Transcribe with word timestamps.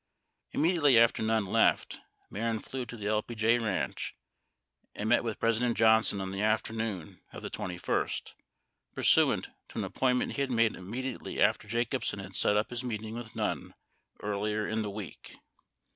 Ini 0.55 0.59
mediately 0.59 0.97
after 0.97 1.21
Nunn 1.21 1.45
left, 1.45 1.99
Mehren 2.31 2.57
flew 2.59 2.87
to 2.87 2.97
the 2.97 3.05
LBJ 3.05 3.63
Ranch 3.63 4.15
and 4.95 5.07
met 5.07 5.23
with 5.23 5.37
President 5.39 5.77
Johnson 5.77 6.19
on 6.19 6.31
the 6.31 6.41
afternoon 6.41 7.21
of 7.31 7.43
the 7.43 7.51
21st, 7.51 8.33
pursuant 8.95 9.49
to 9.69 9.77
an 9.77 9.83
appointment 9.83 10.31
that, 10.31 10.37
he 10.49 10.55
made 10.55 10.75
immediately 10.75 11.39
after 11.39 11.67
Jacobsen 11.67 12.17
had 12.17 12.35
set 12.35 12.57
up 12.57 12.71
his 12.71 12.83
meeting 12.83 13.13
with 13.13 13.35
Nunn 13.35 13.75
earlier 14.23 14.67
in 14.67 14.81
the 14.81 14.89
week. 14.89 15.35